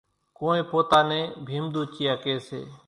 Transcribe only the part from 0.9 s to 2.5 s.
نين ڀيمۮوچيئا ڪيَ